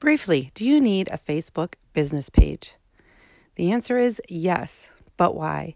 [0.00, 2.74] Briefly, do you need a Facebook business page?
[3.56, 5.74] The answer is yes, but why?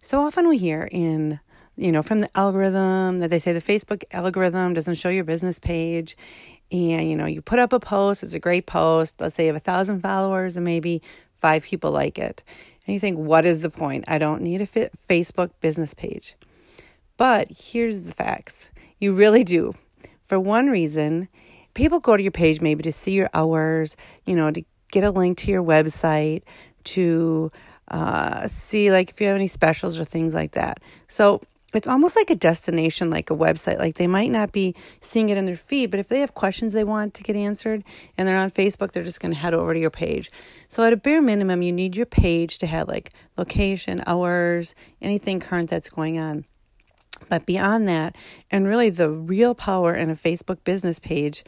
[0.00, 1.40] So often we hear in
[1.76, 5.58] you know, from the algorithm that they say the Facebook algorithm doesn't show your business
[5.58, 6.16] page.
[6.70, 9.20] And, you know, you put up a post, it's a great post.
[9.20, 11.02] Let's say you have a thousand followers and maybe
[11.40, 12.42] five people like it.
[12.86, 14.04] And you think, what is the point?
[14.06, 14.66] I don't need a
[15.08, 16.36] Facebook business page.
[17.16, 19.74] But here's the facts you really do.
[20.24, 21.28] For one reason,
[21.74, 25.10] people go to your page maybe to see your hours, you know, to get a
[25.10, 26.42] link to your website,
[26.84, 27.50] to
[27.88, 30.80] uh, see like if you have any specials or things like that.
[31.08, 31.40] So
[31.74, 33.78] it's almost like a destination, like a website.
[33.78, 36.72] Like they might not be seeing it in their feed, but if they have questions
[36.72, 37.82] they want to get answered
[38.16, 40.30] and they're on Facebook, they're just going to head over to your page.
[40.68, 45.40] So, at a bare minimum, you need your page to have like location, hours, anything
[45.40, 46.44] current that's going on.
[47.28, 48.16] But beyond that,
[48.50, 51.44] and really the real power in a Facebook business page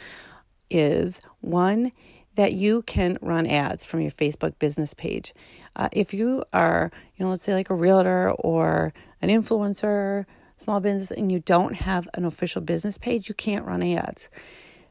[0.71, 1.93] is one,
[2.37, 5.35] that you can run ads from your Facebook business page.
[5.75, 10.27] Uh, if you are, you know, let's say like a realtor or an influencer,
[10.59, 14.29] small business, and you don't have an official business page, you can't run ads.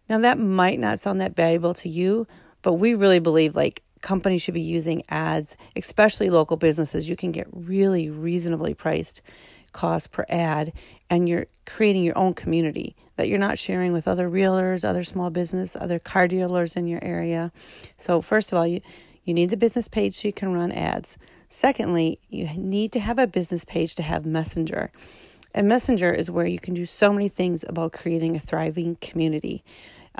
[0.09, 2.27] Now, that might not sound that valuable to you,
[2.61, 7.09] but we really believe like companies should be using ads, especially local businesses.
[7.09, 9.21] You can get really reasonably priced
[9.75, 10.71] cost per ad,
[11.09, 15.29] and you're creating your own community that you're not sharing with other realtors, other small
[15.29, 17.51] business, other car dealers in your area.
[17.97, 18.81] So, first of all, you,
[19.25, 21.17] you need the business page so you can run ads.
[21.49, 24.91] Secondly, you need to have a business page to have Messenger.
[25.53, 29.63] And Messenger is where you can do so many things about creating a thriving community.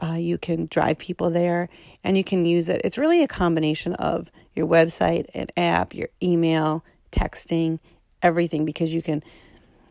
[0.01, 1.69] Uh, you can drive people there
[2.03, 2.81] and you can use it.
[2.83, 7.79] It's really a combination of your website, an app, your email, texting,
[8.21, 9.23] everything because you can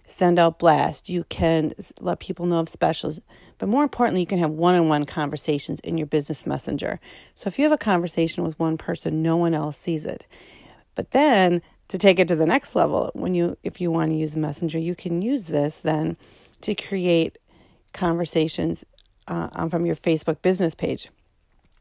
[0.07, 3.21] send out blasts, you can let people know of specials,
[3.59, 7.01] but more importantly, you can have one on one conversations in your business messenger.
[7.35, 10.27] So if you have a conversation with one person, no one else sees it.
[10.95, 14.17] But then to take it to the next level, when you if you want to
[14.17, 16.17] use messenger, you can use this then
[16.63, 17.39] to create
[17.93, 18.85] conversations
[19.29, 21.11] uh, from your Facebook business page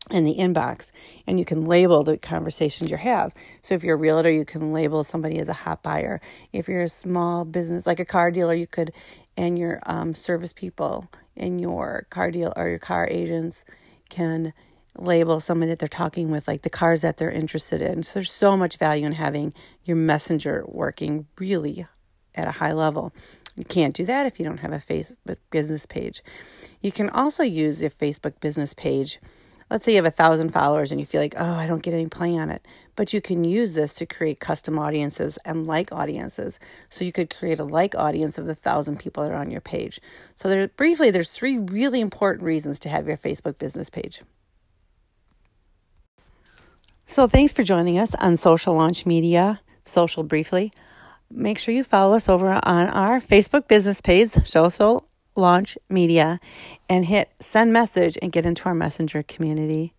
[0.09, 0.91] in the inbox
[1.25, 3.33] and you can label the conversations you have.
[3.61, 6.19] So if you're a realtor, you can label somebody as a hot buyer.
[6.51, 8.91] If you're a small business like a car dealer, you could
[9.35, 13.63] and your um, service people and your car deal or your car agents
[14.09, 14.53] can
[14.95, 18.03] label somebody that they're talking with like the cars that they're interested in.
[18.03, 19.53] So there's so much value in having
[19.85, 21.87] your messenger working really
[22.35, 23.11] at a high level.
[23.55, 26.23] You can't do that if you don't have a Facebook business page.
[26.81, 29.19] You can also use your Facebook business page
[29.69, 31.93] let's say you have a thousand followers and you feel like, oh, I don't get
[31.93, 32.65] any play on it.
[32.95, 36.59] But you can use this to create custom audiences and like audiences.
[36.89, 39.61] So you could create a like audience of the thousand people that are on your
[39.61, 39.99] page.
[40.35, 44.21] So there briefly, there's three really important reasons to have your Facebook business page.
[47.05, 50.71] So thanks for joining us on Social Launch Media, Social Briefly.
[51.29, 56.39] Make sure you follow us over on our Facebook business page, Social launch media
[56.89, 59.93] and hit send message and get into our messenger community.